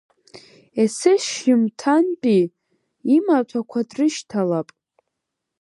Есышьыжьымҭантәи 0.79 2.43
имаҭәақәа 3.15 3.79
дрышьҭалап… 3.89 4.67